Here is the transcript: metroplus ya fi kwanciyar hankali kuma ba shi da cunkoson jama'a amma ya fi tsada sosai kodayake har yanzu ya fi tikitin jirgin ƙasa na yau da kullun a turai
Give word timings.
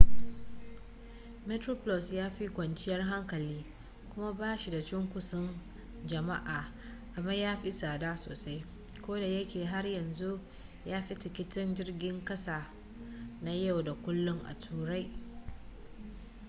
metroplus 1.47 2.13
ya 2.13 2.29
fi 2.35 2.45
kwanciyar 2.55 3.01
hankali 3.01 3.65
kuma 4.09 4.33
ba 4.33 4.57
shi 4.57 4.71
da 4.71 4.81
cunkoson 4.81 5.49
jama'a 6.05 6.73
amma 7.15 7.33
ya 7.33 7.55
fi 7.57 7.71
tsada 7.71 8.15
sosai 8.17 8.65
kodayake 9.01 9.65
har 9.65 9.85
yanzu 9.87 10.39
ya 10.85 11.01
fi 11.01 11.15
tikitin 11.15 11.75
jirgin 11.75 12.25
ƙasa 12.25 12.73
na 13.41 13.51
yau 13.51 13.83
da 13.83 13.93
kullun 13.93 14.43
a 14.45 14.53
turai 14.57 15.09